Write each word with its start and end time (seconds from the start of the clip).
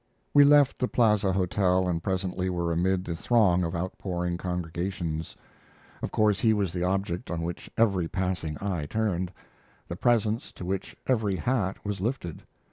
We 0.33 0.43
left 0.43 0.79
the 0.79 0.87
Plaza 0.87 1.31
Hotel 1.31 1.87
and 1.87 2.01
presently 2.01 2.49
were 2.49 2.71
amid 2.71 3.05
the 3.05 3.15
throng 3.15 3.63
of 3.63 3.75
outpouring 3.75 4.37
congregations. 4.39 5.35
Of 6.01 6.11
course 6.11 6.39
he 6.39 6.53
was 6.55 6.73
the 6.73 6.81
object 6.83 7.29
on 7.29 7.43
which 7.43 7.69
every 7.77 8.07
passing 8.07 8.57
eye 8.59 8.87
turned; 8.87 9.31
the 9.87 9.95
presence 9.95 10.51
to 10.53 10.65
which 10.65 10.95
every 11.05 11.35
hat 11.35 11.85
was 11.85 12.01
lifted. 12.01 12.41